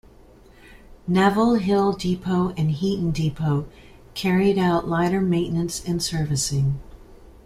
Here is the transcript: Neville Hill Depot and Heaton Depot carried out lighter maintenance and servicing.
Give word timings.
Neville 1.07 1.59
Hill 1.59 1.93
Depot 1.93 2.55
and 2.57 2.71
Heaton 2.71 3.11
Depot 3.11 3.67
carried 4.15 4.57
out 4.57 4.87
lighter 4.87 5.21
maintenance 5.21 5.79
and 5.87 6.01
servicing. 6.01 6.79